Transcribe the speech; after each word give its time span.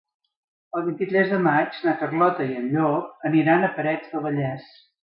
El 0.79 0.85
vint-i-tres 0.87 1.29
de 1.35 1.39
maig 1.49 1.77
na 1.89 1.95
Carlota 2.01 2.49
i 2.55 2.59
en 2.63 2.67
Llop 2.75 3.31
aniran 3.33 3.69
a 3.71 3.75
Parets 3.79 4.15
del 4.17 4.29
Vallès. 4.29 4.71